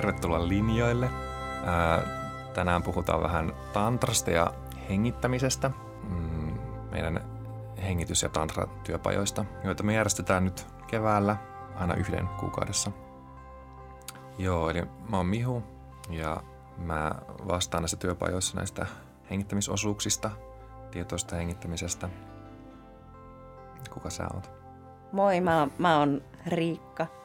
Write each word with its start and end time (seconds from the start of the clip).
Tervetuloa 0.00 0.48
linjoille. 0.48 1.10
Ää, 1.66 2.02
tänään 2.54 2.82
puhutaan 2.82 3.22
vähän 3.22 3.52
tantrasta 3.72 4.30
ja 4.30 4.54
hengittämisestä, 4.88 5.70
mm, 6.08 6.58
meidän 6.90 7.24
hengitys- 7.82 8.22
ja 8.22 8.28
tantra-työpajoista, 8.28 9.44
joita 9.64 9.82
me 9.82 9.94
järjestetään 9.94 10.44
nyt 10.44 10.66
keväällä 10.86 11.36
aina 11.74 11.94
yhden 11.94 12.28
kuukaudessa. 12.28 12.92
Joo, 14.38 14.70
eli 14.70 14.82
mä 15.10 15.16
oon 15.16 15.26
Mihu 15.26 15.62
ja 16.10 16.42
mä 16.78 17.12
vastaan 17.48 17.82
näissä 17.82 17.96
työpajoissa 17.96 18.56
näistä 18.56 18.86
hengittämisosuuksista, 19.30 20.30
tietoista 20.90 21.36
hengittämisestä. 21.36 22.08
Kuka 23.94 24.10
sä 24.10 24.28
oot? 24.34 24.50
Moi, 25.12 25.40
mä, 25.40 25.68
mä 25.78 25.98
oon 25.98 26.22
Riikka. 26.46 27.19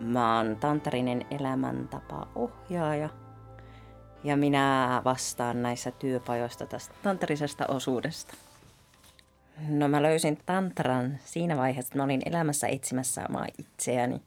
Mä 0.00 0.36
oon 0.36 0.56
Tantarinen 0.56 1.26
elämäntapa-ohjaaja 1.30 3.08
ja 4.24 4.36
minä 4.36 5.02
vastaan 5.04 5.62
näissä 5.62 5.90
työpajoista 5.90 6.66
tästä 6.66 6.94
tantarisesta 7.02 7.66
osuudesta. 7.66 8.34
No 9.68 9.88
mä 9.88 10.02
löysin 10.02 10.38
tantran 10.46 11.18
siinä 11.24 11.56
vaiheessa, 11.56 11.88
että 11.88 11.98
mä 11.98 12.04
olin 12.04 12.22
elämässä 12.26 12.66
etsimässä 12.66 13.26
omaa 13.28 13.46
itseäni. 13.58 14.22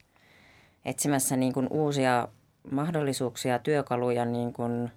Etsimässä 0.86 1.36
niin 1.36 1.54
kuin 1.54 1.68
uusia 1.70 2.28
mahdollisuuksia, 2.72 3.60
työkaluja 3.60 4.26
niin 4.26 4.54
kuin 4.54 4.92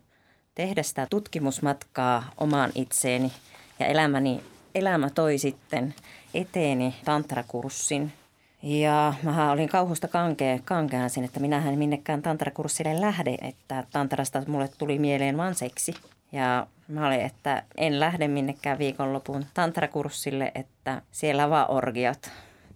tehdä 0.55 0.83
sitä 0.83 1.07
tutkimusmatkaa 1.11 2.25
omaan 2.39 2.71
itseeni. 2.75 3.33
Ja 3.79 3.87
elämäni, 3.87 4.45
elämä 4.75 5.11
toi 5.11 5.39
sitten 5.39 5.95
eteeni 6.35 6.95
tantrakurssin– 7.05 8.13
ja 8.65 9.15
mä 9.23 9.53
olin 9.53 9.69
kauhusta 9.69 10.09
kankea, 10.09 10.59
kankeana 10.65 11.09
sen, 11.09 11.25
että 11.25 11.41
minähän 11.41 11.79
minnekään 11.79 12.23
tantrakurssille 12.23 13.01
lähde, 13.01 13.37
että 13.41 13.85
tantrasta 13.93 14.43
mulle 14.47 14.69
tuli 14.79 14.99
mieleen 14.99 15.37
vaan 15.37 15.55
seksi. 15.55 15.95
Ja 16.33 16.67
mä 16.89 17.07
olin, 17.07 17.21
että 17.21 17.63
en 17.77 18.01
lähde 18.01 18.29
minnekään 18.29 18.79
viikonlopun 18.79 19.47
tantrakurssille, 19.55 20.53
että 20.55 21.03
siellä 21.13 21.51
vaan 21.51 21.71
orgiat. 21.71 22.31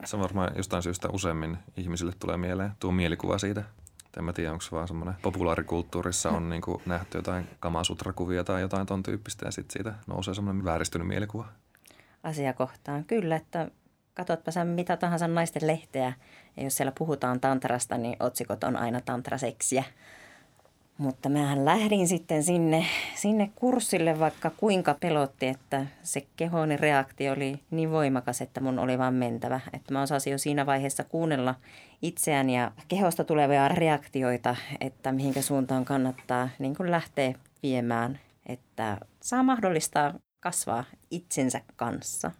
Se 0.04 0.18
varmaan 0.18 0.50
jostain 0.56 0.82
syystä 0.82 1.08
useimmin 1.08 1.58
ihmisille 1.76 2.12
tulee 2.18 2.36
mieleen 2.36 2.72
tuo 2.80 2.92
mielikuva 2.92 3.38
siitä. 3.38 3.62
En 4.18 4.24
mä 4.24 4.32
tiedä, 4.32 4.52
onko 4.52 4.62
se 4.62 4.70
vaan 4.70 4.88
semmoinen 4.88 5.14
populaarikulttuurissa 5.22 6.30
on 6.30 6.50
niin 6.50 6.62
nähty 6.86 7.18
jotain 7.18 7.48
kamasutrakuvia 7.60 8.44
tai 8.44 8.60
jotain 8.60 8.86
ton 8.86 9.02
tyyppistä 9.02 9.46
ja 9.46 9.50
sitten 9.50 9.72
siitä 9.72 9.94
nousee 10.06 10.34
semmoinen 10.34 10.64
vääristynyt 10.64 11.08
mielikuva. 11.08 11.48
Asiakohtaan 12.22 13.04
kyllä, 13.04 13.36
että 13.36 13.70
katsotpa 14.18 14.50
sä 14.50 14.64
mitä 14.64 14.96
tahansa 14.96 15.28
naisten 15.28 15.66
lehteä, 15.66 16.12
ja 16.56 16.64
jos 16.64 16.76
siellä 16.76 16.92
puhutaan 16.98 17.40
tantrasta, 17.40 17.98
niin 17.98 18.16
otsikot 18.20 18.64
on 18.64 18.76
aina 18.76 19.00
tantraseksiä. 19.00 19.84
Mutta 20.98 21.28
mähän 21.28 21.64
lähdin 21.64 22.08
sitten 22.08 22.42
sinne, 22.42 22.84
sinne 23.14 23.50
kurssille, 23.54 24.18
vaikka 24.18 24.50
kuinka 24.50 24.96
pelotti, 25.00 25.46
että 25.46 25.86
se 26.02 26.26
kehoni 26.36 26.76
reaktio 26.76 27.32
oli 27.32 27.60
niin 27.70 27.90
voimakas, 27.90 28.40
että 28.40 28.60
mun 28.60 28.78
oli 28.78 28.98
vaan 28.98 29.14
mentävä. 29.14 29.60
Että 29.72 29.92
mä 29.92 30.02
osasin 30.02 30.30
jo 30.30 30.38
siinä 30.38 30.66
vaiheessa 30.66 31.04
kuunnella 31.04 31.54
itseään 32.02 32.50
ja 32.50 32.72
kehosta 32.88 33.24
tulevia 33.24 33.68
reaktioita, 33.68 34.56
että 34.80 35.12
mihinkä 35.12 35.42
suuntaan 35.42 35.84
kannattaa 35.84 36.48
niin 36.58 36.76
kuin 36.76 36.90
lähteä 36.90 37.34
viemään, 37.62 38.20
että 38.46 38.98
saa 39.20 39.42
mahdollistaa 39.42 40.14
kasvaa 40.40 40.84
itsensä 41.10 41.60
kanssa. 41.76 42.30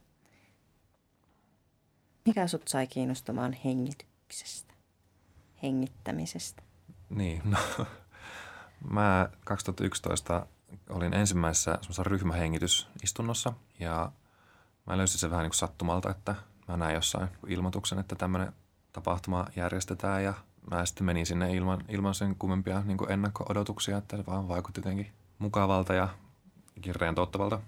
Mikä 2.29 2.47
sut 2.47 2.69
sai 2.69 2.87
kiinnostumaan 2.87 3.53
hengityksestä, 3.65 4.75
hengittämisestä? 5.63 6.63
Niin, 7.11 7.43
no 7.45 7.59
mä 8.91 9.29
2011 9.45 10.47
olin 10.91 11.15
ensimmäisessä 11.15 11.79
ryhmähengitysistunnossa 12.03 13.53
ja 13.81 14.13
mä 14.87 14.97
löysin 14.97 15.21
sen 15.21 15.31
vähän 15.31 15.43
niin 15.43 15.51
kuin 15.51 15.59
sattumalta, 15.59 16.11
että 16.11 16.35
mä 16.69 16.77
näin 16.77 16.95
jossain 16.95 17.29
ilmoituksen, 17.47 17.99
että 17.99 18.17
tämmöinen 18.17 18.53
tapahtuma 18.93 19.47
järjestetään 19.57 20.25
ja 20.25 20.35
mä 20.71 20.87
sitten 20.87 21.05
menin 21.05 21.27
sinne 21.27 21.55
ilman, 21.55 21.85
ilman 21.89 22.15
sen 22.15 22.37
kummempia 22.39 22.81
niin 22.81 22.99
ennakko-odotuksia, 23.09 23.99
että 23.99 24.17
se 24.17 24.27
vaan 24.27 24.49
vaikutti 24.49 24.79
jotenkin 24.79 25.13
mukavalta 25.39 25.95
ja 25.95 26.09
kirjeen 26.81 27.15
tottavalta. 27.15 27.61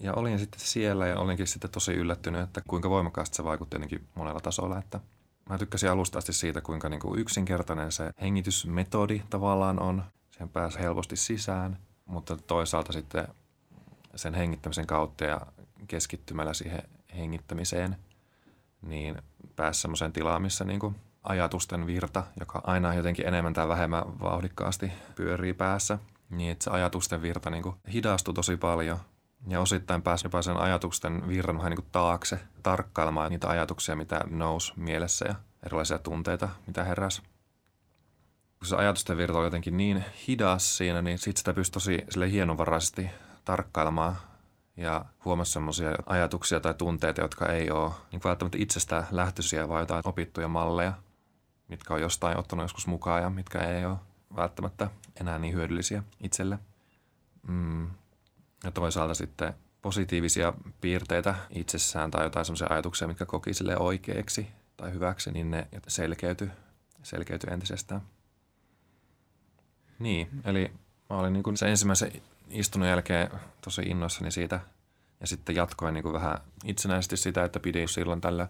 Ja 0.00 0.14
olin 0.14 0.38
sitten 0.38 0.60
siellä 0.60 1.06
ja 1.06 1.18
olinkin 1.18 1.46
sitten 1.46 1.70
tosi 1.70 1.92
yllättynyt, 1.92 2.40
että 2.40 2.62
kuinka 2.68 2.90
voimakkaasti 2.90 3.36
se 3.36 3.44
vaikutti 3.44 3.74
jotenkin 3.74 4.08
monella 4.14 4.40
tasolla. 4.40 4.78
Että 4.78 5.00
mä 5.48 5.58
tykkäsin 5.58 5.90
alusta 5.90 6.18
asti 6.18 6.32
siitä, 6.32 6.60
kuinka 6.60 6.88
niin 6.88 7.00
kuin 7.00 7.20
yksinkertainen 7.20 7.92
se 7.92 8.10
hengitysmetodi 8.20 9.22
tavallaan 9.30 9.82
on. 9.82 10.04
Sen 10.30 10.48
pääsi 10.48 10.78
helposti 10.78 11.16
sisään, 11.16 11.78
mutta 12.06 12.36
toisaalta 12.36 12.92
sitten 12.92 13.28
sen 14.14 14.34
hengittämisen 14.34 14.86
kautta 14.86 15.24
ja 15.24 15.40
keskittymällä 15.88 16.54
siihen 16.54 16.82
hengittämiseen, 17.16 17.96
niin 18.82 19.22
pääsi 19.56 19.80
semmoiseen 19.80 20.12
tilaan, 20.12 20.42
missä 20.42 20.64
niin 20.64 20.80
kuin 20.80 20.96
ajatusten 21.22 21.86
virta, 21.86 22.24
joka 22.40 22.60
aina 22.64 22.94
jotenkin 22.94 23.26
enemmän 23.26 23.52
tai 23.52 23.68
vähemmän 23.68 24.20
vauhdikkaasti 24.20 24.92
pyörii 25.14 25.54
päässä, 25.54 25.98
niin 26.30 26.52
että 26.52 26.64
se 26.64 26.70
ajatusten 26.70 27.22
virta 27.22 27.50
niin 27.50 27.62
kuin 27.62 27.76
hidastui 27.92 28.34
tosi 28.34 28.56
paljon– 28.56 28.98
ja 29.48 29.60
osittain 29.60 30.02
pääsi 30.02 30.26
jopa 30.26 30.42
sen 30.42 30.56
ajatusten 30.56 31.28
virran 31.28 31.58
vähän 31.58 31.72
niin 31.72 31.88
taakse 31.92 32.40
tarkkailemaan 32.62 33.30
niitä 33.30 33.48
ajatuksia, 33.48 33.96
mitä 33.96 34.20
nousi 34.30 34.72
mielessä 34.76 35.24
ja 35.28 35.34
erilaisia 35.66 35.98
tunteita, 35.98 36.48
mitä 36.66 36.84
heräsi. 36.84 37.22
Kun 38.58 38.66
se 38.66 38.76
ajatusten 38.76 39.16
virta 39.16 39.38
oli 39.38 39.46
jotenkin 39.46 39.76
niin 39.76 40.04
hidas 40.28 40.76
siinä, 40.76 41.02
niin 41.02 41.18
sitten 41.18 41.38
sitä 41.38 41.54
pystyi 41.54 41.72
tosi 41.72 42.04
sille 42.10 42.30
hienovaraisesti 42.30 43.10
tarkkailemaan 43.44 44.16
ja 44.76 45.04
huomasi 45.24 45.52
sellaisia 45.52 45.90
ajatuksia 46.06 46.60
tai 46.60 46.74
tunteita, 46.74 47.20
jotka 47.20 47.46
ei 47.46 47.70
ole 47.70 47.90
niin 48.12 48.20
välttämättä 48.24 48.58
itsestä 48.60 49.04
lähtöisiä, 49.10 49.68
vaan 49.68 49.80
jotain 49.80 50.02
opittuja 50.04 50.48
malleja, 50.48 50.92
mitkä 51.68 51.94
on 51.94 52.00
jostain 52.00 52.38
ottanut 52.38 52.64
joskus 52.64 52.86
mukaan 52.86 53.22
ja 53.22 53.30
mitkä 53.30 53.58
ei 53.58 53.84
ole 53.84 53.96
välttämättä 54.36 54.90
enää 55.20 55.38
niin 55.38 55.54
hyödyllisiä 55.54 56.02
itselle. 56.20 56.58
Mm. 57.48 57.90
Ja 58.64 58.70
toisaalta 58.70 59.14
sitten 59.14 59.54
positiivisia 59.82 60.52
piirteitä 60.80 61.34
itsessään 61.50 62.10
tai 62.10 62.24
jotain 62.24 62.44
sellaisia 62.44 62.66
ajatuksia, 62.70 63.08
mitkä 63.08 63.26
koki 63.26 63.54
sille 63.54 63.76
oikeaksi 63.76 64.46
tai 64.76 64.92
hyväksi, 64.92 65.30
niin 65.30 65.50
ne 65.50 65.68
selkeytyi, 65.88 66.50
selkeytyi 67.02 67.52
entisestään. 67.52 68.00
Niin, 69.98 70.28
eli 70.44 70.72
mä 71.10 71.16
olin 71.16 71.32
niin 71.32 71.42
kuin 71.42 71.56
sen 71.56 71.68
ensimmäisen 71.68 72.12
istunnon 72.50 72.88
jälkeen 72.88 73.30
tosi 73.60 73.82
innoissani 73.82 74.30
siitä 74.30 74.60
ja 75.20 75.26
sitten 75.26 75.56
jatkoin 75.56 75.94
niin 75.94 76.02
kuin 76.02 76.12
vähän 76.12 76.38
itsenäisesti 76.64 77.16
sitä, 77.16 77.44
että 77.44 77.60
pidin 77.60 77.88
silloin 77.88 78.20
tällä 78.20 78.48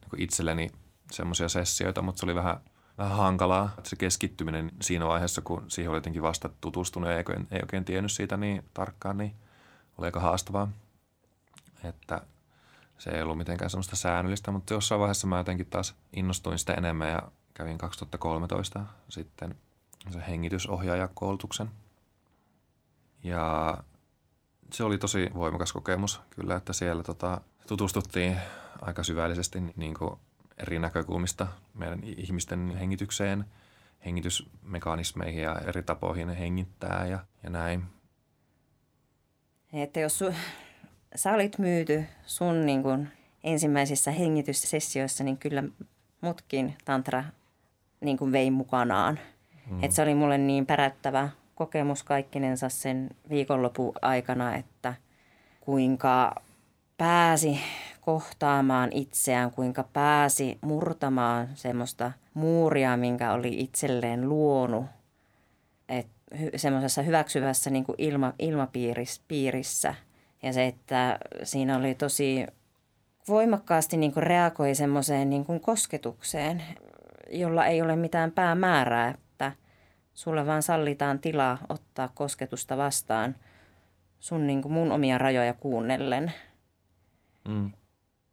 niin 0.00 0.10
kuin 0.10 0.22
itselleni 0.22 0.70
semmoisia 1.10 1.48
sessioita, 1.48 2.02
mutta 2.02 2.20
se 2.20 2.26
oli 2.26 2.34
vähän, 2.34 2.60
vähän 2.98 3.16
hankalaa. 3.16 3.74
Se 3.82 3.96
keskittyminen 3.96 4.70
siinä 4.82 5.06
vaiheessa, 5.06 5.40
kun 5.40 5.64
siihen 5.68 5.90
oli 5.90 5.96
jotenkin 5.96 6.22
vasta 6.22 6.50
tutustunut 6.60 7.10
ja 7.10 7.16
ei, 7.16 7.24
ei 7.50 7.60
oikein 7.62 7.84
tiennyt 7.84 8.12
siitä 8.12 8.36
niin 8.36 8.64
tarkkaan, 8.74 9.18
niin– 9.18 9.34
oli 10.00 10.06
aika 10.06 10.20
haastavaa, 10.20 10.68
että 11.84 12.20
se 12.98 13.10
ei 13.10 13.22
ollut 13.22 13.38
mitenkään 13.38 13.70
semmoista 13.70 13.96
säännöllistä, 13.96 14.50
mutta 14.50 14.74
jossain 14.74 15.00
vaiheessa 15.00 15.26
mä 15.26 15.38
jotenkin 15.38 15.66
taas 15.66 15.94
innostuin 16.12 16.58
sitä 16.58 16.74
enemmän 16.74 17.08
ja 17.08 17.22
kävin 17.54 17.78
2013 17.78 18.86
sitten 19.08 19.54
se 20.10 20.22
hengitysohjaajakoulutuksen. 20.28 21.70
Ja 23.22 23.74
se 24.72 24.84
oli 24.84 24.98
tosi 24.98 25.30
voimakas 25.34 25.72
kokemus 25.72 26.20
kyllä, 26.30 26.56
että 26.56 26.72
siellä 26.72 27.02
tota, 27.02 27.40
tutustuttiin 27.66 28.36
aika 28.80 29.02
syvällisesti 29.02 29.60
niin 29.76 29.94
kuin 29.94 30.16
eri 30.58 30.78
näkökulmista 30.78 31.46
meidän 31.74 32.04
ihmisten 32.04 32.76
hengitykseen, 32.76 33.44
hengitysmekanismeihin 34.04 35.42
ja 35.42 35.58
eri 35.58 35.82
tapoihin 35.82 36.28
hengittää 36.28 37.06
ja, 37.06 37.18
ja 37.42 37.50
näin. 37.50 37.99
Että 39.72 40.00
jos 40.00 40.18
su, 40.18 40.34
sä 41.14 41.32
olit 41.32 41.58
myyty 41.58 42.04
sun 42.26 42.66
niin 42.66 42.82
kun, 42.82 43.08
ensimmäisissä 43.44 44.10
hengityssessioissa, 44.10 45.24
niin 45.24 45.38
kyllä 45.38 45.62
mutkin 46.20 46.74
tantra 46.84 47.24
niin 48.00 48.18
kuin 48.18 48.32
vei 48.32 48.50
mukanaan. 48.50 49.18
Mm. 49.70 49.84
Että 49.84 49.94
se 49.94 50.02
oli 50.02 50.14
mulle 50.14 50.38
niin 50.38 50.66
pärättävä 50.66 51.28
kokemus 51.54 52.02
kaikkinensa 52.02 52.68
sen 52.68 53.10
viikonlopun 53.30 53.92
aikana, 54.02 54.56
että 54.56 54.94
kuinka 55.60 56.42
pääsi 56.96 57.60
kohtaamaan 58.00 58.92
itseään, 58.92 59.50
kuinka 59.50 59.82
pääsi 59.82 60.58
murtamaan 60.60 61.48
semmoista 61.54 62.12
muuria, 62.34 62.96
minkä 62.96 63.32
oli 63.32 63.60
itselleen 63.60 64.28
luonut. 64.28 64.84
Että 65.88 66.19
semmoisessa 66.56 67.02
hyväksyvässä 67.02 67.70
niin 67.70 67.84
kuin 67.84 67.96
ilma, 67.98 68.32
ilmapiirissä. 68.38 69.94
Ja 70.42 70.52
se, 70.52 70.66
että 70.66 71.18
siinä 71.42 71.76
oli 71.76 71.94
tosi 71.94 72.46
voimakkaasti 73.28 73.96
niin 73.96 74.12
kuin 74.12 74.22
reagoi 74.22 74.74
semmoiseen 74.74 75.30
niin 75.30 75.44
kuin 75.44 75.60
kosketukseen, 75.60 76.62
jolla 77.30 77.66
ei 77.66 77.82
ole 77.82 77.96
mitään 77.96 78.32
päämäärää, 78.32 79.08
että 79.08 79.52
sulle 80.14 80.46
vaan 80.46 80.62
sallitaan 80.62 81.18
tilaa 81.18 81.58
ottaa 81.68 82.08
kosketusta 82.14 82.76
vastaan 82.76 83.36
sun 84.20 84.46
niin 84.46 84.62
kuin 84.62 84.72
mun 84.72 84.92
omia 84.92 85.18
rajoja 85.18 85.54
kuunnellen. 85.54 86.32
Mm. 87.48 87.70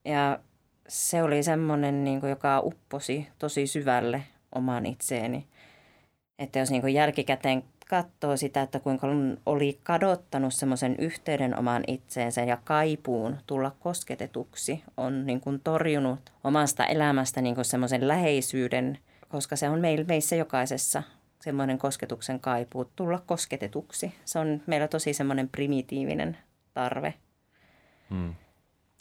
Ja 0.06 0.40
se 0.88 1.24
oli 1.24 1.44
semmoinen, 1.44 2.04
niin 2.04 2.20
kuin, 2.20 2.30
joka 2.30 2.60
upposi 2.60 3.28
tosi 3.40 3.68
syvälle 3.68 4.24
omaan 4.56 4.86
itseeni. 4.86 5.48
Että 6.40 6.60
jos 6.60 6.72
niin 6.72 6.82
kuin 6.82 6.94
jälkikäteen 6.94 7.64
katsoo 7.89 8.38
sitä, 8.38 8.62
että 8.62 8.80
kuinka 8.80 9.07
oli 9.45 9.80
kadottanut 9.84 10.54
semmoisen 10.54 10.95
yhteyden 11.00 11.60
omaan 11.60 11.84
itseensä 11.88 12.42
ja 12.42 12.57
kaipuun 12.63 13.38
tulla 13.48 13.72
kosketetuksi, 13.80 14.84
on 14.98 15.25
niin 15.25 15.42
kuin 15.42 15.60
torjunut 15.60 16.34
omasta 16.44 16.86
elämästä 16.86 17.42
niin 17.42 17.56
kuin 17.56 17.66
semmoisen 17.66 18.07
läheisyyden, 18.07 18.98
koska 19.28 19.56
se 19.56 19.69
on 19.69 19.80
meissä 20.07 20.36
jokaisessa 20.36 21.04
semmoinen 21.42 21.78
kosketuksen 21.78 22.39
kaipuu, 22.39 22.92
tulla 22.95 23.24
kosketetuksi. 23.25 24.16
Se 24.25 24.39
on 24.39 24.62
meillä 24.66 24.88
tosi 24.88 25.13
semmoinen 25.13 25.50
primitiivinen 25.50 26.38
tarve. 26.74 27.13
Hmm. 28.10 28.36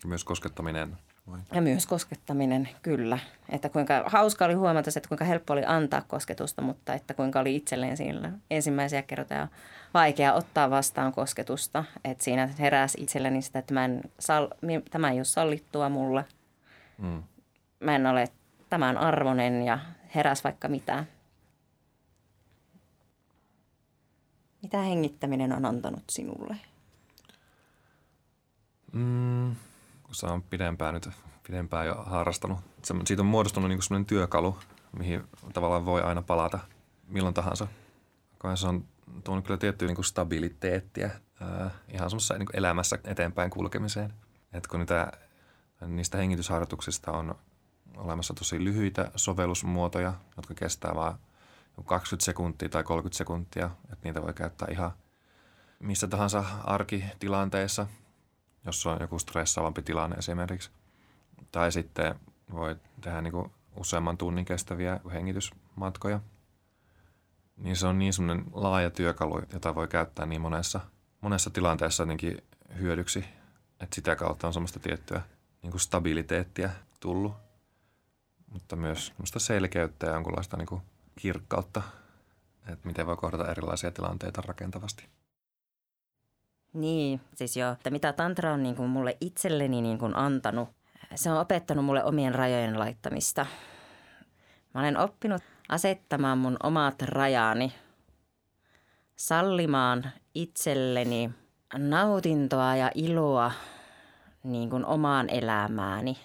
Myös 0.07 0.25
koskettaminen 0.25 0.97
vai? 1.31 1.41
Ja 1.53 1.61
myös 1.61 1.87
koskettaminen, 1.87 2.69
kyllä. 2.83 3.19
Että 3.49 3.69
kuinka 3.69 4.05
hauska 4.07 4.45
oli 4.45 4.55
huomata 4.55 4.91
että 4.97 5.09
kuinka 5.09 5.25
helppo 5.25 5.53
oli 5.53 5.63
antaa 5.67 6.03
kosketusta, 6.09 6.63
mutta 6.63 6.95
että 6.95 7.15
kuinka 7.15 7.41
oli 7.41 7.57
itselleen 7.57 7.97
siinä 7.97 8.33
ensimmäisiä 8.51 9.03
kertoja 9.03 9.49
vaikea 9.95 10.33
ottaa 10.33 10.71
vastaan 10.71 11.13
kosketusta. 11.13 11.85
Että 12.05 12.25
siinä 12.25 12.49
heräsi 12.59 13.01
itselleni 13.01 13.43
sitä, 13.43 13.59
että 13.59 13.75
mä 13.75 13.85
en, 13.85 14.03
sal, 14.19 14.49
tämä 14.91 15.11
ei 15.11 15.19
ole 15.19 15.25
sallittua 15.25 15.89
mulle. 15.89 16.25
Mm. 16.99 17.23
Mä 17.81 17.97
en 17.97 18.07
ole 18.07 18.29
tämän 18.71 18.99
arvonen 18.99 19.63
ja 19.63 19.79
heräs 20.15 20.45
vaikka 20.45 20.69
mitään. 20.69 21.07
Mitä 24.63 24.79
hengittäminen 24.79 25.53
on 25.53 25.65
antanut 25.65 26.03
sinulle? 26.11 26.57
Mm, 28.93 29.57
sä 30.17 30.27
on 30.27 30.43
pidempään 30.43 30.95
nyt 30.95 31.09
pidempään 31.47 31.87
jo 31.87 31.95
harrastanut. 31.95 32.59
Siitä 33.05 33.23
on 33.23 33.27
muodostunut 33.27 33.69
niin 33.69 33.83
sellainen 33.83 34.07
työkalu, 34.07 34.59
mihin 34.99 35.25
tavallaan 35.53 35.87
voi 35.87 36.03
aina 36.03 36.23
palata 36.23 36.59
milloin 37.09 37.35
tahansa. 37.35 37.67
Koen 38.39 38.57
se 38.57 38.67
on 38.67 38.85
tuonut 39.25 39.45
kyllä 39.45 39.59
tiettyä 39.59 39.89
niin 39.89 40.05
stabiliteettia 40.05 41.11
ää, 41.41 41.71
ihan 41.89 42.11
semmoisessa 42.11 42.39
niin 42.39 42.49
elämässä 42.53 42.99
eteenpäin 43.05 43.51
kulkemiseen. 43.51 44.13
Et 44.53 44.67
kun 44.67 44.81
niitä, 44.81 45.13
niistä 45.87 46.19
hengitysharjoituksista 46.19 47.13
on 47.13 47.35
olemassa 47.97 48.35
tosi 48.35 48.65
lyhyitä 48.65 49.11
sovellusmuotoja, 49.17 50.13
jotka 50.37 50.55
kestää 50.55 50.95
vain 50.95 51.15
20 51.85 52.25
sekuntia 52.25 52.69
tai 52.69 52.85
30 52.85 53.19
sekuntia, 53.19 53.71
että 53.93 54.09
niitä 54.09 54.23
voi 54.23 54.35
käyttää 54.35 54.69
ihan 54.71 54.93
missä 55.79 56.09
tahansa 56.09 56.45
arkitilanteessa, 56.65 57.87
jos 58.67 58.87
on 58.87 58.99
joku 59.01 59.19
stressaavampi 59.19 59.83
tilanne 59.83 60.17
esimerkiksi. 60.17 60.71
Tai 61.53 61.73
sitten 61.73 62.15
voi 62.53 62.77
tehdä 63.01 63.21
niin 63.21 63.33
kuin 63.33 63.53
useamman 63.77 64.19
tunnin 64.19 64.45
kestäviä 64.45 65.01
hengitysmatkoja. 65.13 66.21
Niin 67.57 67.77
se 67.77 67.87
on 67.87 67.99
niin 67.99 68.13
semmoinen 68.13 68.45
laaja 68.53 68.91
työkalu, 68.91 69.43
jota 69.53 69.75
voi 69.75 69.89
käyttää 69.89 70.27
niin 70.27 70.41
monessa, 70.41 70.81
monessa 71.21 71.51
tilanteessa 71.51 72.03
jotenkin 72.03 72.43
hyödyksi, 72.79 73.25
että 73.81 73.95
sitä 73.95 74.17
kautta 74.17 74.47
on 74.47 74.53
semmoista 74.53 74.81
tiettyä 74.81 75.23
niin 75.63 75.71
kuin 75.71 75.81
stabiliteettia 75.81 76.71
tullut, 77.01 77.35
mutta 78.53 78.77
myös 78.77 79.07
semmoista 79.07 79.39
selkeyttä 79.39 80.07
ja 80.07 80.13
jonkunlaista 80.13 80.57
niin 80.57 80.67
kuin 80.67 80.83
kirkkautta, 81.19 81.83
että 82.69 82.87
miten 82.87 83.07
voi 83.07 83.17
kohdata 83.17 83.51
erilaisia 83.51 83.91
tilanteita 83.91 84.43
rakentavasti. 84.43 85.09
Niin, 86.73 87.21
siis 87.35 87.57
joo, 87.57 87.73
että 87.73 87.91
mitä 87.91 88.13
tantra 88.13 88.53
on 88.53 88.63
niin 88.63 88.77
kuin 88.77 88.89
mulle 88.89 89.17
itselleni 89.21 89.83
niin 89.83 89.99
kuin 89.99 90.17
antanut, 90.17 90.69
se 91.15 91.31
on 91.31 91.39
opettanut 91.39 91.85
mulle 91.85 92.05
omien 92.05 92.35
rajojen 92.35 92.79
laittamista. 92.79 93.47
Mä 94.75 94.81
olen 94.81 94.99
oppinut 94.99 95.43
asettamaan 95.69 96.39
mun 96.39 96.57
omat 96.63 97.03
rajani, 97.03 97.73
sallimaan 99.17 100.11
itselleni 100.35 101.31
nautintoa 101.79 102.77
ja 102.77 102.91
iloa 102.95 103.53
niin 104.43 104.71
kuin 104.71 104.85
omaan 104.85 105.29
elämääni. 105.31 106.19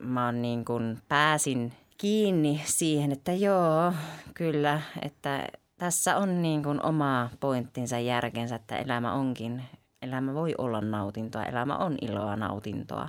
Mä 0.00 0.26
oon 0.26 0.42
niin 0.42 0.64
kuin 0.64 0.98
pääsin 1.08 1.72
kiinni 1.98 2.62
siihen, 2.64 3.12
että 3.12 3.32
joo, 3.32 3.92
kyllä, 4.34 4.80
että 5.02 5.48
tässä 5.78 6.16
on 6.16 6.42
niin 6.42 6.62
kuin 6.62 6.82
oma 6.82 7.30
pointtinsa 7.40 7.98
järkensä, 7.98 8.54
että 8.54 8.76
elämä 8.76 9.12
onkin, 9.12 9.62
elämä 10.02 10.34
voi 10.34 10.54
olla 10.58 10.80
nautintoa, 10.80 11.44
elämä 11.44 11.76
on 11.76 11.96
iloa 12.02 12.36
nautintoa, 12.36 13.08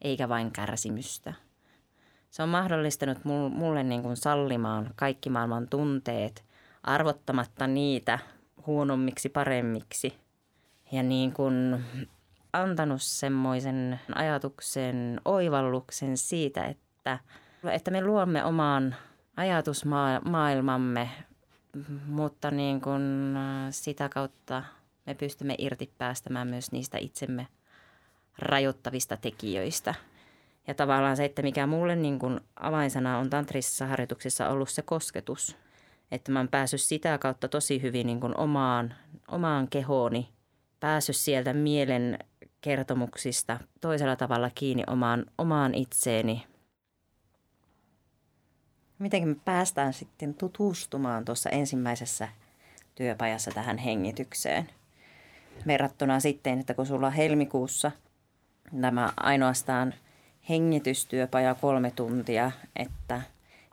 eikä 0.00 0.28
vain 0.28 0.52
kärsimystä. 0.52 1.34
Se 2.30 2.42
on 2.42 2.48
mahdollistanut 2.48 3.18
mulle 3.50 3.82
niin 3.82 4.02
kuin 4.02 4.16
sallimaan 4.16 4.90
kaikki 4.96 5.30
maailman 5.30 5.68
tunteet, 5.68 6.44
arvottamatta 6.82 7.66
niitä 7.66 8.18
huonommiksi, 8.66 9.28
paremmiksi. 9.28 10.14
Ja 10.92 11.02
niin 11.02 11.32
kuin 11.32 11.84
antanut 12.52 13.02
semmoisen 13.02 14.00
ajatuksen, 14.14 15.20
oivalluksen 15.24 16.16
siitä, 16.16 16.64
että– 16.64 17.18
että 17.72 17.90
me 17.90 18.04
luomme 18.04 18.44
oman 18.44 18.94
ajatusmaailmamme, 19.36 21.10
mutta 22.06 22.50
niin 22.50 22.80
kuin 22.80 23.36
äh, 23.36 23.66
sitä 23.70 24.08
kautta 24.08 24.62
me 25.06 25.14
pystymme 25.14 25.54
irti 25.58 25.90
päästämään 25.98 26.48
myös 26.48 26.72
niistä 26.72 26.98
itsemme 26.98 27.46
rajoittavista 28.38 29.16
tekijöistä. 29.16 29.94
Ja 30.66 30.74
tavallaan 30.74 31.16
se, 31.16 31.24
että 31.24 31.42
mikä 31.42 31.66
mulle 31.66 31.96
niin 31.96 32.18
kuin 32.18 32.40
avainsana 32.56 33.18
on 33.18 33.30
tantrisissa 33.30 33.86
harjoituksissa 33.86 34.48
ollut 34.48 34.68
se 34.68 34.82
kosketus. 34.82 35.56
Että 36.10 36.32
mä 36.32 36.38
oon 36.38 36.48
päässyt 36.48 36.80
sitä 36.80 37.18
kautta 37.18 37.48
tosi 37.48 37.82
hyvin 37.82 38.06
niin 38.06 38.20
kuin 38.20 38.36
omaan, 38.36 38.94
omaan 39.28 39.68
kehooni, 39.68 40.28
päässyt 40.80 41.16
sieltä 41.16 41.52
mielen 41.52 42.18
kertomuksista 42.60 43.60
toisella 43.80 44.16
tavalla 44.16 44.50
kiinni 44.54 44.82
omaan, 44.86 45.26
omaan 45.38 45.74
itseeni– 45.74 46.46
Miten 48.98 49.28
me 49.28 49.36
päästään 49.44 49.92
sitten 49.92 50.34
tutustumaan 50.34 51.24
tuossa 51.24 51.50
ensimmäisessä 51.50 52.28
työpajassa 52.94 53.50
tähän 53.50 53.78
hengitykseen? 53.78 54.68
Verrattuna 55.66 56.20
sitten, 56.20 56.60
että 56.60 56.74
kun 56.74 56.86
sulla 56.86 57.06
on 57.06 57.12
helmikuussa 57.12 57.92
tämä 58.80 59.12
ainoastaan 59.16 59.94
hengitystyöpaja 60.48 61.54
kolme 61.54 61.90
tuntia, 61.90 62.50
että 62.76 63.22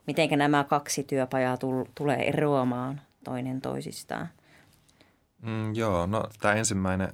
miten 0.06 0.38
nämä 0.38 0.64
kaksi 0.64 1.04
työpajaa 1.04 1.58
tulee 1.94 2.28
eroamaan 2.28 3.00
toinen 3.24 3.60
toisistaan? 3.60 4.28
Mm, 5.42 5.74
joo, 5.74 6.06
no 6.06 6.24
tämä 6.40 6.54
ensimmäinen 6.54 7.12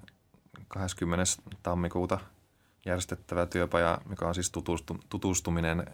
20. 0.68 1.24
tammikuuta 1.62 2.20
järjestettävä 2.86 3.46
työpaja, 3.46 3.98
mikä 4.08 4.26
on 4.26 4.34
siis 4.34 4.50
tutustu, 4.50 5.00
tutustuminen 5.08 5.86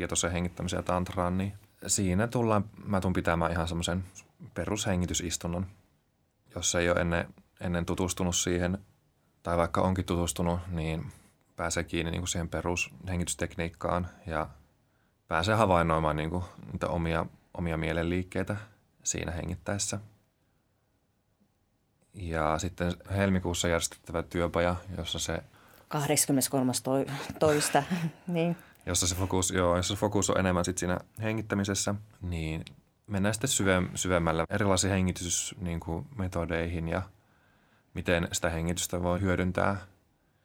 tietoisen 0.00 0.32
hengittämisen 0.32 0.76
ja 0.76 0.82
tantraan, 0.82 1.38
niin 1.38 1.52
siinä 1.86 2.28
tullaan, 2.28 2.64
mä 2.84 3.00
tuun 3.00 3.12
pitämään 3.12 3.52
ihan 3.52 3.68
semmoisen 3.68 4.04
perushengitysistunnon, 4.54 5.66
jos 6.54 6.74
ei 6.74 6.90
ole 6.90 7.00
ennen, 7.00 7.34
ennen 7.60 7.86
tutustunut 7.86 8.36
siihen, 8.36 8.78
tai 9.42 9.56
vaikka 9.56 9.80
onkin 9.80 10.04
tutustunut, 10.04 10.60
niin 10.68 11.12
pääsee 11.56 11.84
kiinni 11.84 12.10
niin 12.10 12.20
kuin 12.20 12.28
siihen 12.28 12.48
perushengitystekniikkaan 12.48 14.08
ja 14.26 14.48
pääsee 15.28 15.54
havainnoimaan 15.54 16.16
niin 16.16 16.30
kuin 16.30 16.44
niitä 16.72 16.88
omia, 16.88 17.26
omia 17.54 17.76
mielenliikkeitä 17.76 18.56
siinä 19.04 19.32
hengittäessä. 19.32 20.00
Ja 22.14 22.58
sitten 22.58 22.92
helmikuussa 23.10 23.68
järjestettävä 23.68 24.22
työpaja, 24.22 24.76
jossa 24.98 25.18
se... 25.18 25.42
23. 25.90 26.72
toista, 27.38 27.82
niin 28.26 28.56
jossa 28.86 29.06
se 29.06 29.14
fokus, 29.14 29.50
joo, 29.50 29.76
jossa 29.76 29.94
se 29.94 30.00
fokus 30.00 30.30
on 30.30 30.40
enemmän 30.40 30.64
sit 30.64 30.78
siinä 30.78 30.98
hengittämisessä, 31.22 31.94
niin 32.22 32.64
mennään 33.06 33.34
sitten 33.34 33.48
syve, 33.48 33.82
syvemmällä 33.94 34.44
erilaisiin 34.50 34.90
hengitysmetodeihin 34.90 36.84
niin 36.84 36.92
ja 36.92 37.02
miten 37.94 38.28
sitä 38.32 38.50
hengitystä 38.50 39.02
voi 39.02 39.20
hyödyntää 39.20 39.76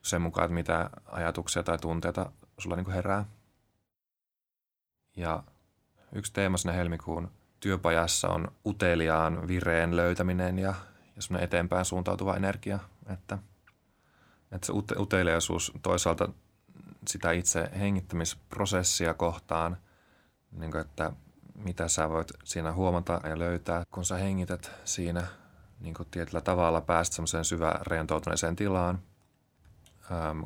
sen 0.01 0.21
mukaan, 0.21 0.45
että 0.45 0.53
mitä 0.53 0.89
ajatuksia 1.05 1.63
tai 1.63 1.77
tunteita 1.77 2.31
sulla 2.57 2.75
niin 2.75 2.91
herää. 2.91 3.25
Ja 5.15 5.43
yksi 6.11 6.33
teema 6.33 6.57
siinä 6.57 6.73
helmikuun 6.73 7.31
työpajassa 7.59 8.27
on 8.29 8.47
uteliaan 8.65 9.47
vireen 9.47 9.95
löytäminen 9.95 10.59
ja, 10.59 10.73
ja 11.15 11.39
eteenpäin 11.39 11.85
suuntautuva 11.85 12.35
energia. 12.35 12.79
Että, 13.13 13.37
että 14.55 14.65
se 14.67 14.73
uteliaisuus 14.97 15.71
toisaalta 15.81 16.29
sitä 17.07 17.31
itse 17.31 17.69
hengittämisprosessia 17.79 19.13
kohtaan, 19.13 19.77
niin 20.51 20.71
kuin, 20.71 20.81
että 20.81 21.11
mitä 21.55 21.87
sä 21.87 22.09
voit 22.09 22.31
siinä 22.43 22.73
huomata 22.73 23.21
ja 23.23 23.39
löytää, 23.39 23.83
kun 23.91 24.05
sä 24.05 24.15
hengität 24.15 24.71
siinä 24.85 25.27
niin 25.79 25.93
kuin 25.93 26.07
tietyllä 26.11 26.41
tavalla 26.41 26.81
päästä 26.81 27.15
semmoiseen 27.15 27.45
syvään 27.45 27.85
rentoutuneeseen 27.85 28.55
tilaan, 28.55 28.99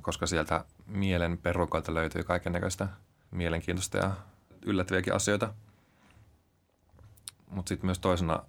koska 0.01 0.28
sieltä 0.28 0.66
mielen 0.86 1.38
perukoilta 1.38 1.94
löytyy 1.94 2.24
kaiken 2.24 2.54
näköistä 2.54 2.88
mielenkiintoista 3.32 3.98
ja 3.98 4.12
yllättäviäkin 4.66 5.13
asioita. 5.16 5.54
Mutta 7.50 7.70
sitten 7.70 7.88
myös 7.88 8.00
toisena 8.00 8.44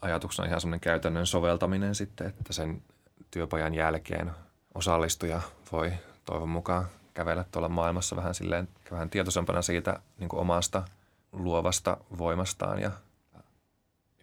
ajatuksena 0.00 0.48
ihan 0.48 0.60
semmoinen 0.60 0.80
käytännön 0.80 1.26
soveltaminen 1.26 1.94
sitten, 1.94 2.26
että 2.26 2.52
sen 2.52 2.82
työpajan 3.30 3.74
jälkeen 3.74 4.32
osallistuja 4.78 5.40
voi 5.72 5.92
toivon 6.24 6.48
mukaan 6.48 6.86
kävellä 7.14 7.44
tuolla 7.44 7.68
maailmassa 7.68 8.16
vähän 8.16 8.34
silleen, 8.34 8.68
vähän 8.90 9.10
tietoisempana 9.10 9.62
siitä 9.62 10.00
niin 10.18 10.28
kuin 10.28 10.40
omasta 10.40 10.84
luovasta 11.32 11.96
voimastaan 12.18 12.80
ja 12.80 12.90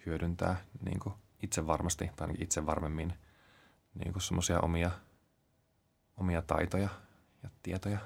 hyödyntää 0.05 0.55
niin 0.85 0.99
kuin 0.99 1.15
itse 1.43 1.67
varmasti 1.67 2.11
tai 2.15 2.25
ainakin 2.25 2.43
itse 2.43 2.65
varmemmin 2.65 3.13
niin 3.95 4.13
kuin 4.13 4.21
semmoisia 4.23 4.59
omia, 4.59 4.91
omia 6.17 6.41
taitoja 6.41 6.89
ja 7.43 7.49
tietoja. 7.63 7.99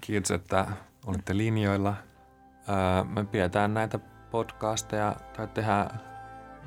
Kiitos, 0.00 0.30
että 0.30 0.66
olitte 1.06 1.36
linjoilla. 1.36 1.94
Me 3.08 3.24
pidetään 3.24 3.74
näitä 3.74 3.98
podcasteja 4.30 5.16
tai 5.36 5.48
tehdään 5.48 6.00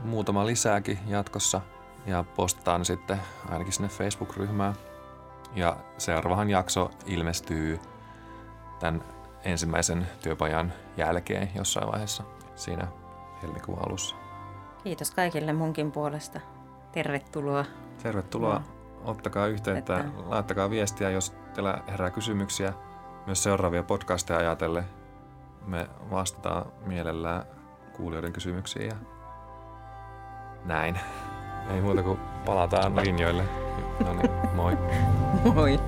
muutama 0.03 0.45
lisääkin 0.45 0.99
jatkossa 1.07 1.61
ja 2.05 2.23
postataan 2.35 2.85
sitten 2.85 3.21
ainakin 3.49 3.73
sinne 3.73 3.89
Facebook-ryhmään. 3.89 4.75
Ja 5.55 5.77
seuraavahan 5.97 6.49
jakso 6.49 6.91
ilmestyy 7.05 7.79
tämän 8.79 9.03
ensimmäisen 9.43 10.07
työpajan 10.21 10.73
jälkeen 10.97 11.49
jossain 11.55 11.91
vaiheessa 11.91 12.23
siinä 12.55 12.87
helmikuun 13.41 13.79
alussa. 13.87 14.15
Kiitos 14.83 15.11
kaikille 15.11 15.53
munkin 15.53 15.91
puolesta. 15.91 16.39
Tervetuloa. 16.91 17.65
Tervetuloa. 18.03 18.53
No. 18.53 18.61
Ottakaa 19.11 19.47
yhteyttä, 19.47 19.97
että... 19.97 20.11
laittakaa 20.25 20.69
viestiä, 20.69 21.09
jos 21.09 21.35
teillä 21.53 21.83
herää 21.87 22.09
kysymyksiä 22.09 22.73
myös 23.25 23.43
seuraavia 23.43 23.83
podcasteja 23.83 24.39
ajatellen. 24.39 24.85
Me 25.65 25.89
vastataan 26.11 26.65
mielellään 26.85 27.43
kuulijoiden 27.93 28.33
kysymyksiin 28.33 28.87
ja 28.87 28.95
näin. 30.65 30.99
Ei 31.73 31.81
muuta 31.81 32.03
kuin 32.03 32.19
palataan 32.45 32.95
linjoille. 32.95 33.43
No 34.05 34.13
niin, 34.13 34.31
moi. 34.55 34.77
Moi. 35.55 35.79